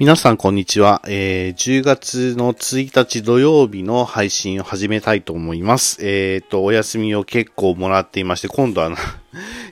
[0.00, 1.02] 皆さん、こんにちは。
[1.06, 6.04] えー、10月の1日土曜日の配信を始めたいと思います。
[6.04, 8.90] えっ、ー、と、お休みを結構もらっていまして、今度は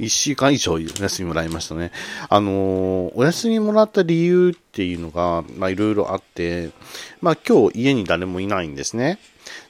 [0.00, 1.92] 1 週間以上お休みもらいましたね。
[2.28, 6.70] あのー、お休みもらった理由っていうのが、まあ、いろいろあって、
[7.20, 9.20] まあ、今日家に誰もいないんですね。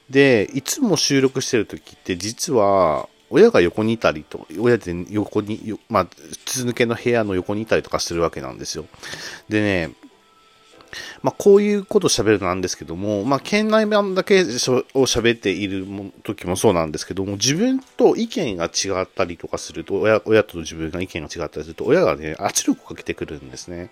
[0.09, 6.07] で、いつも収録してる時って、実は、親が横にいたりと、親で横に、まあ、
[6.45, 8.85] 筒抜けの部屋の横にいたりとかするわけなんですよ。
[9.47, 9.91] でね、
[11.21, 15.85] まあ、こういうことを喋るのなんですけども、まあ、県内版だけを喋っている
[16.23, 23.91] 時もそうなんですけども、自分と意見が違ったりとかすると、親親と自分が意見が違ったりすると、親がね、圧力をかけてくるんですね。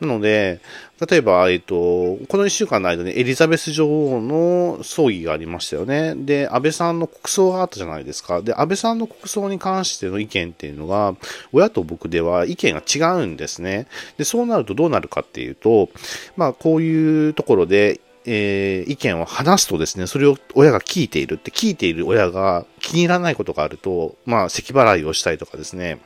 [0.00, 0.60] なので、
[1.08, 6.14] 例えば、えっと、この一週間の間にエリザベス女王の葬儀がありましたよね。
[6.14, 8.42] で、安倍さんの国葬があったじゃないですか。
[8.42, 11.14] で、安倍さんの国葬に関しての意見っていうのが、
[11.52, 13.86] 親と僕では意見が違うんですね。
[14.18, 15.88] で、そうなるとどうなるかっていうと、
[16.36, 26.00] まあ、こういうところで、えー、意見を話すとですね、それを親が聞いているって、聞いている親が気に入らないことがあると、まあ、咳払いをしたりとかですね、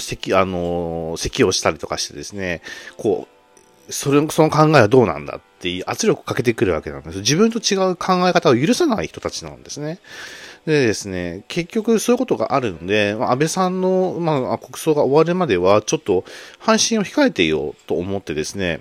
[0.00, 2.62] 咳、あの、咳をしたりとかしてですね、
[2.96, 3.28] こ
[3.88, 7.18] う、それ、その考えはどうなんだっていう圧力をかけてくるわけなんです。
[7.18, 9.98] 自分と違う考え方を許さない人たちなんですね。
[10.66, 16.24] でですね、結局そういうことがあるので、安倍さんの、まあ、国葬が終わるまでは、ちょっと、
[16.58, 18.80] 半身を控えていようと思ってですね、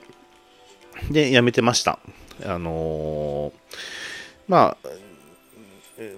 [1.12, 2.00] で、やめてました。
[2.46, 3.54] あのー、
[4.48, 4.88] まあ、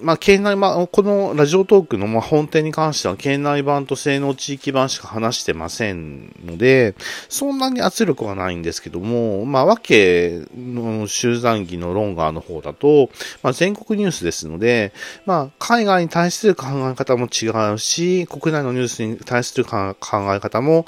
[0.02, 6.95] まあ、県内版、このラジオトークのま本店に関しては、県内版と性能地域版しか話してませんので、
[7.28, 13.09] そんなに圧力はないんですけども、まあ、わけの集団儀のロンガーの方だと、
[13.44, 14.94] まあ、全国ニュースですので、
[15.26, 19.94] まあ、海外に対する考え方も違うし、国内のニュースに対する考
[20.34, 20.86] え方も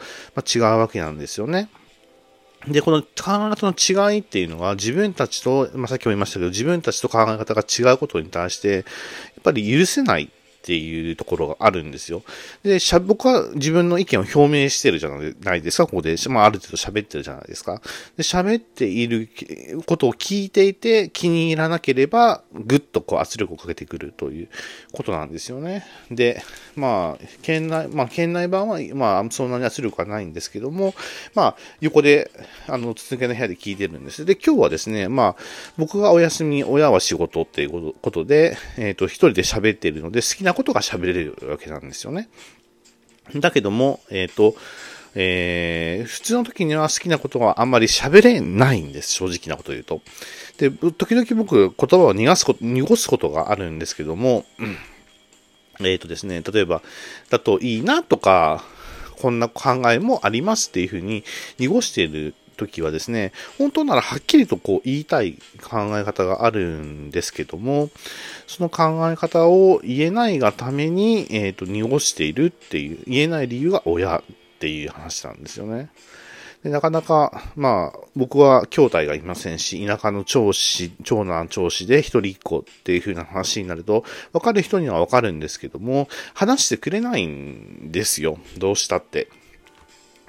[0.56, 1.68] 違うわけなんですよね。
[2.68, 3.74] で、この考え方の
[4.12, 8.84] 違いっていうのは自分たちと、まあ、さっきも言いましたけど、自分たちと考え方が違うことに対して、やっ
[9.44, 10.30] ぱり許せない
[10.68, 12.24] っていうところがあるんですよ。
[12.62, 16.18] で、しゃ、僕は自分の意見を表明してるじゃないですか、ここで。
[16.28, 17.82] まあ、ある程度喋ってるじゃないですか。
[18.18, 19.30] で、喋っている
[19.86, 24.50] ことを聞いていて気に入らなければ、ぐっとこう圧力をかけてくるという
[24.92, 25.86] ことなんですよね。
[26.12, 26.44] で、
[26.76, 30.94] まあ、県内、まあ、県内版は、まあ、そんなに圧力はないんですけども、
[31.34, 32.30] まあ、横で、
[32.68, 34.26] あの、続けの部屋で聞いてるんです。
[34.26, 35.36] で、今日はですね、まあ、
[35.78, 42.30] 僕がお休み、親は仕事っていうことで、えっ、ー、と、一人で喋っているので、好きなことが喋れるわけなんですよね。
[43.36, 44.56] だけども、えっ、ー、と、
[45.14, 50.02] えー、普通の時には好きなことはあんまり喋れないんです、正直なこと言うと。
[50.58, 54.46] で、時々僕、言葉を逃がすこと、濁すことがあるんですけども、
[55.80, 56.82] えっ、ー、とですね、例えば、
[57.30, 58.64] だといいなとか、
[59.22, 61.24] こんな考えもありますっていうふうに
[61.60, 67.90] 濁している時はですね、本当ならはっきりとこう言いたい考え方があるんですけども、
[68.48, 74.24] その考え方を言えないがために、えっ、ー、と、濁しているっていう、言えない理由が親っ
[74.60, 75.90] ていう話なんですよね。
[76.64, 84.04] でなかなか、まあ、僕は兄弟がいませんし、田舎の長子、長男長子で一人一個っていう風な話になると、
[84.34, 88.40] わかる人にはわかるんですけども、話してくれないんですよ。
[88.58, 89.30] どうしたって。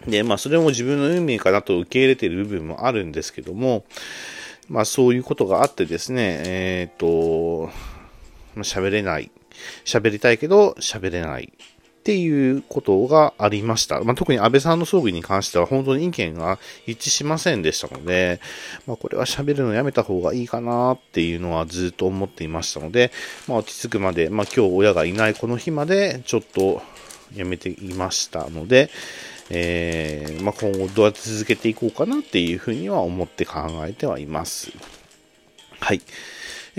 [0.06, 3.84] で、まあ、それも自分の運命かなと受け入れている部分もあるんですけども、
[4.68, 7.70] まあ、そういうことがあってですね、えっ、ー、と、
[8.56, 9.30] 喋れない。
[9.84, 11.52] 喋りたいけど、喋れない。
[12.08, 14.00] っていうことがありました。
[14.00, 18.40] まあ、特に安倍さんの葬儀に関しては本当に意見が一致しませんでしたので、
[18.86, 23.12] まあ、これは喋るのやめた方がいいかなっていうのはずっと思っていましたので、
[23.46, 26.80] まあ、落ち着くまで、まあ、今日親がいないこの日までちょっと
[27.34, 28.90] やめていましたので、
[29.50, 34.72] えー、まあ、今後どうやって続けていこうかなっていうふうには思って考えてはいます。
[35.80, 36.02] はい。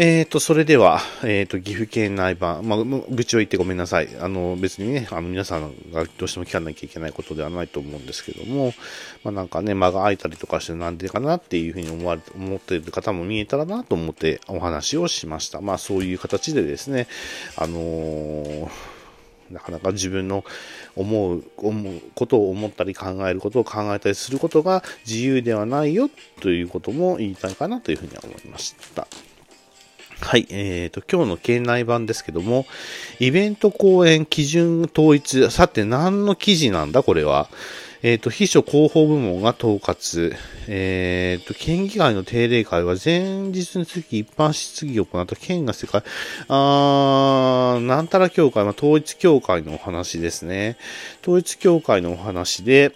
[0.01, 4.07] えっ、ー、と、それでは、えっ、ー、と、岐阜県内版、まあ、愚痴を言ってごめんなさい。
[4.21, 8.73] あの、別にね、あの、皆さんがどうしても聞かなきゃいけないことではないと思うんですけども、
[9.25, 15.59] まあ、なんかね、間が空いたりとかしてなんでかなっていうふうに思われ、思っている方も見えたらなと思ってお話をしました。
[15.59, 17.07] まあ、そういう形でですね、
[17.57, 18.98] あのー
[19.51, 20.43] なかなか自分の
[20.95, 26.09] 思う、思うことを思ったり考えることを考えたりすることが自由ではないよ
[26.41, 29.07] ということも言いたいかなというふうには思いました。
[30.21, 32.65] はい、えーと、今日の県内版ですけども、
[33.19, 37.49] イベント公演基準統一、さて何の記事なんだこれは？
[38.01, 40.33] えっ、ー、と、秘書広報部門が統括。
[40.67, 46.03] えっ、ー、と、県議会の定例会は前日につき一般質疑を行った県が世界、
[46.47, 50.77] あー、なんたら協会、まあ、統一協会のお話ですね。
[51.21, 52.93] 統一協会のお話で、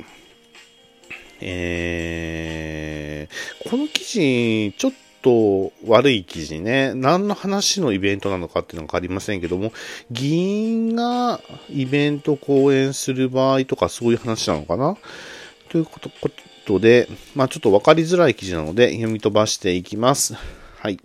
[1.41, 4.91] えーこの記事、ちょっ
[5.23, 9.73] と悪い記事ね、何の話のイベントなのかっていうのがわかりませんけども、
[10.11, 14.95] 議員がイベント講演する場合とかそういう話なのかな？
[15.69, 16.29] ということこ
[16.65, 20.35] とで、まあちょっとわかりづらい記事なので読み飛ばしていきます。
[20.77, 20.99] はい。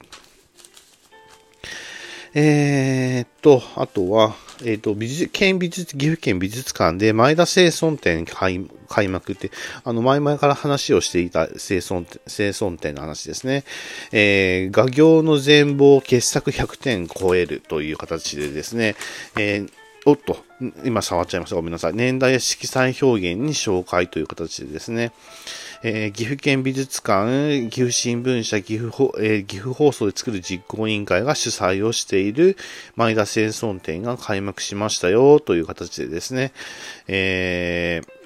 [2.41, 9.51] えー、っと、あとは、えっ、と、美術、県美術、岐阜県美術館で前田生村展開開幕って、
[9.83, 13.65] あの、前々から話をしていた生村、清村展の話ですね。
[14.13, 18.95] えー、画業の全貌傑作100点超えるという形でですね、
[19.37, 19.73] えー
[20.07, 20.45] おっと、
[20.85, 21.57] 今触っちゃいました。
[21.57, 21.95] ごめんなさい。
[21.95, 25.13] 年代や色彩表現に紹介という形でですね、
[25.83, 32.57] えー、岐阜県美術館、岐阜新聞社、岐阜,、えー、岐阜放送で作る実行委員会が主催をしている
[32.97, 36.53] 前田戦争展が開幕しましたよという形でですね、
[37.07, 38.19] えー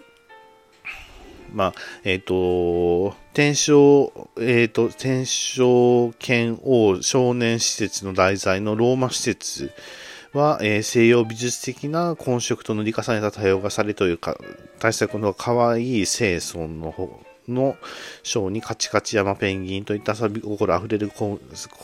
[1.53, 1.75] まあ、
[2.05, 9.71] えっ、ー、と、天正、えっ、ー、と、天正剣王少年施設の題材のローマ施設
[10.32, 14.37] は、えー、西洋美術的な混色と塗り重ねた多様がされというか、
[14.79, 17.76] 大作の可愛い清村の方の
[18.23, 21.38] 章にカチカチ山ペンギンといった遊び心あふれる古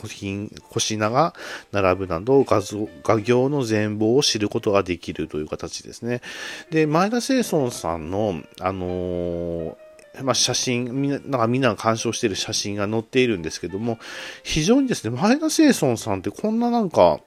[0.07, 1.33] 品、小品が
[1.71, 6.21] 並ぶなど画像、画業の全貌を知ることができるという形ですね。
[6.71, 9.75] で、前田清村さんの、あのー
[10.23, 13.99] まあ、写真、みんな、なんかみんなが鑑賞している写真が載っているんですけども、
[14.43, 17.19] 非常にですね、前田清村さんってこんななんか、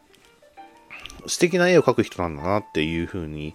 [1.26, 3.54] 素敵な絵を描く人なんだなっていうふうに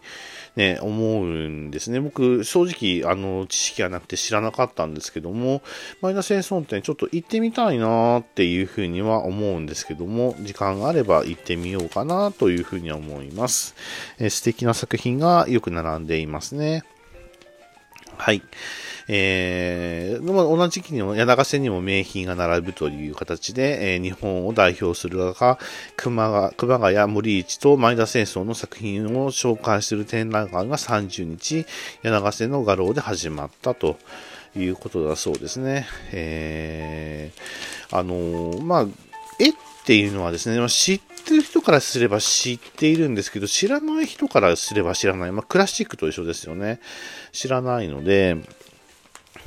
[0.56, 2.00] ね、思うんですね。
[2.00, 5.62] 僕、正直、あの、知識はなくて知らなかったんですけども、
[6.02, 13.76] マイナス演奏店ちょっと行ってみたいなっていうふうには思うんですけども、時間があれば行ってみようかなというふうには思います。
[14.20, 16.84] え素敵な作品がよく並んでいますね。
[18.18, 18.42] はい。
[19.10, 25.60] えー、同じ時期にも柳瀬にも名品が並ぶという形で、えー、日本を代表する画家、
[25.96, 31.66] 熊熊谷森一と前田戦争の作品を紹介する展覧会が30日、
[32.04, 33.98] 柳瀬の画廊で始まったと
[34.58, 35.88] いうことだそうですね。
[36.12, 38.86] えー、あのー、まあ、
[39.40, 39.54] 絵っ
[39.86, 45.32] ていうのはですね、知ってってる人からすれば知っているんですけど、知らない人からすれば知らない。
[45.34, 46.80] まあ、クラシックと一緒ですよね。
[47.34, 48.38] 知らないので、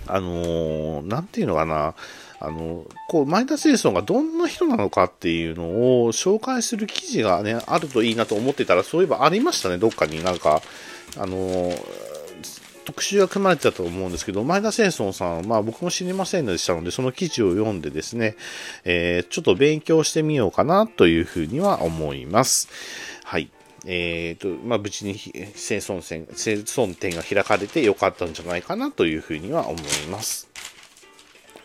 [0.07, 1.95] あのー、なんていうのかな、
[2.39, 10.63] あの、こう、前田清尊がどんな人なのかっていうのを紹介する記事がね、あるといいなと思ってたら、そういえばありましたね、どっかになんか、
[11.17, 12.10] あのー、
[12.91, 18.35] 特集が組まれてたと思うんですけど、前田清尊さん、まあ僕も知りませんでしたので、その記事を読んでですね、
[18.85, 22.69] えー、ちょっと勉強してみようかなというふうには思います。
[23.23, 23.49] はい。
[23.87, 25.15] えーとまあ、無事に
[25.55, 30.51] 生存戦生存展が開かれてよかったんじゃないかなというふうには思います。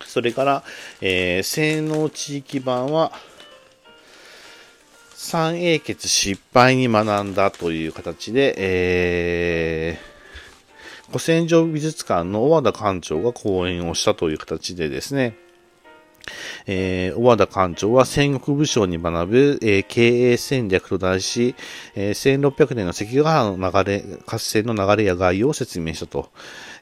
[0.05, 0.63] それから、
[1.01, 3.11] えー、性能地域版は、
[5.15, 10.14] 三英傑失敗に学んだという形で、えー、
[11.07, 15.37] 古戦場美術館の小和田館長が講演をしたという形でですね、
[16.65, 21.55] えー、小和田館長は戦国武将に学ぶ、えー、経営戦略と題し、
[21.95, 26.31] えー、1600年の関ヶ原の流れ、合戦の流れや概要を説明したと。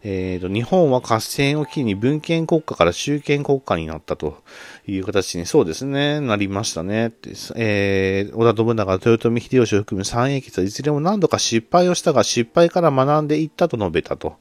[0.03, 4.43] えーと、日本は合戦を機に文献国家から集権国家になったと
[4.86, 7.13] いう形に、そうですね、なりましたね。
[7.55, 14.38] えー、織田信長、豊臣秀吉を含む三英傑はいずれも何度か失敗をしたが、失敗から学んでいったと述べたと。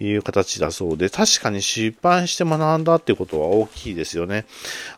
[0.00, 4.44] いう形だそうで、確かに失敗して学んだっていうことは大きいですよね。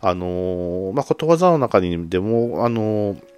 [0.00, 3.35] あのー、まあ、ことわざの中にでも、あのー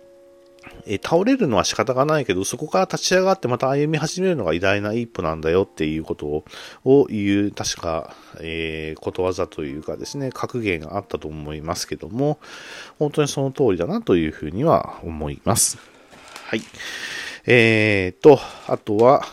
[0.91, 6.45] え倒れるのは仕方がないけど、そこから立ち上がってまた歩み始めるのが偉大な一歩なんだよっていうこと
[6.85, 12.39] を言う、確か、えー、ことわざというかですね、格言があったと思いますけども、
[12.99, 15.79] 本当にその通りだなというふうには思います。
[16.47, 16.63] はい。
[17.45, 19.27] えーと、あとは、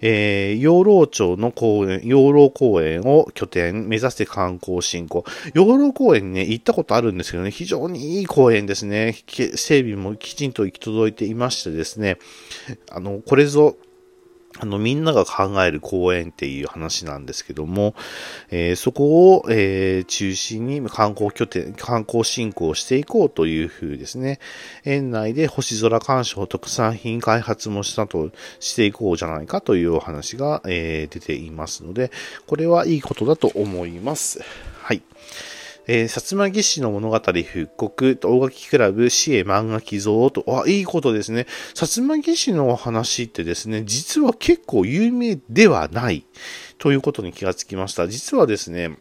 [0.00, 5.24] えー、養老町の公園、養老公園を拠点、目指して観光振興。
[5.54, 9.14] 養老公園にね、行ったことあるんですけどね、非常にいい公園ですね。
[9.54, 12.18] 整備もきちんと行き届いていましてですね、
[12.90, 13.76] あの、これぞ、
[14.60, 17.94] あの、みんなが考える公園っていう話なんですけども、
[18.50, 24.40] えー、そこを、えー、中心に観光拠点、観光振興していこうというふうですね。
[24.84, 32.10] 園内で星空鑑賞特産品開発もしたとしていこうじゃないかというお話が、えー、出ていますので、
[32.46, 34.40] これはいいことだと思います。
[34.80, 35.02] はい。
[35.88, 41.46] えー、薩摩義士の物語復刻、大垣クラブ、市営漫画寄贈と、あ、いいことですね。
[41.74, 46.26] 薩摩義士の話ってですね、実は結構有名ではない
[46.76, 48.06] ということに気がつきました。
[48.06, 48.98] 実はですね、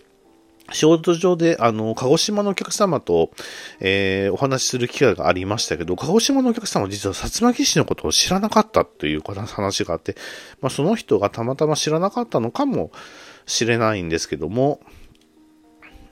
[0.71, 3.31] 仕事上で、あの、鹿児島のお客様と、
[3.79, 10.15] えー、お話しする機会がありましたけど、鹿児島のお客様は実は薩摩騎士のことを知らなかったという話があって、
[10.61, 12.91] まあ、その人がたまたま知らなかったのかも
[13.45, 14.81] しれないんですけども、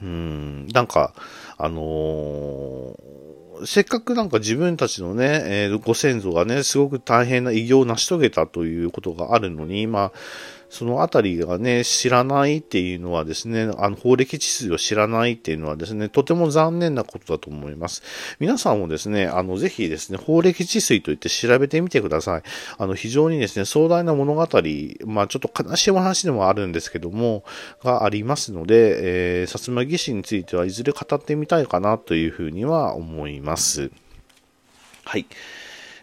[0.02, 1.14] うん、なんか、
[1.58, 10.12] あのー、せっかくなんか自分たちのね、えー、ご先祖がね、すごく大変な偉業を成し遂げたということがあるのに、まあ、
[10.75, 18.03] そのあたりがね、知らないっていうのはですね、あの、法歴秩序を知らないっていうのはですね、とても残念なことだと思います。
[18.41, 22.44] 皆さんもですね、あの、ぜひですね、法歴治水といって調べてみてください。
[22.77, 24.48] あの、非常にですね、壮大な物語、
[25.05, 27.46] まあ、ちょっと悲しいお話でもあるんですけども、
[27.82, 33.91] がありますので、えー、薩摩義士についてはいずれ語ってみたいかなというふうには思います。
[35.05, 35.25] はい。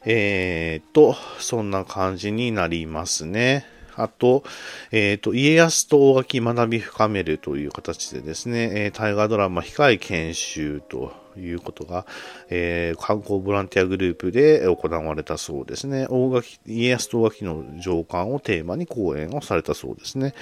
[0.06, 3.71] えー、っと、そんな感じになりますね。
[3.96, 4.44] あと、
[4.90, 12.06] えっ、ー、と、家康と大垣学び深めるという形でですね、えー、大河ドラマ控え研修ということが、
[12.48, 16.06] えー、観光ボランティアグループで行われたそうですね。
[16.08, 20.34] 大垣、家康と大垣の上官をテーマに講演をされたそうですね。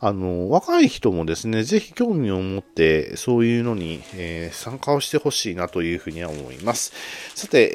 [0.00, 6.92] あの、若い人もですね、ぜひ興味を持って、そういうのに、えー、参加をしてほしいなというふうには思います。
[7.34, 7.70] さて、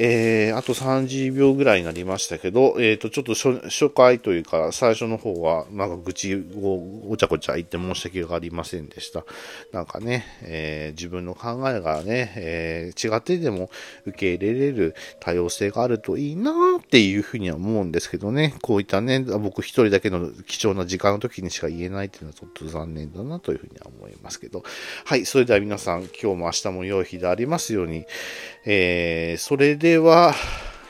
[0.50, 9.26] えー、あと30秒ぐらいになりましたけど、えっ、ー、と、ちょっと初回というか、最初の方は、なんか愚痴をごちゃごちゃ言って申し訳がありませんでした。
[9.72, 13.70] なんかね、えー、自分の考えがね、えー、違ってでも
[14.06, 24.64] 受け入れれる多様性があるといいなっていうふうには思うんですけどね、こういったね、僕一人だけの貴重な時間の時にしか言えないっていうのはちょっと残念だなというふうには思いますけど、
[25.06, 28.06] はい、それでは皆さん、今日も明日も良い日でありますように、
[28.66, 30.34] えー、それでは、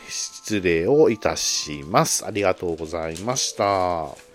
[0.09, 2.25] 失礼をいたします。
[2.25, 4.26] ありがとうございました。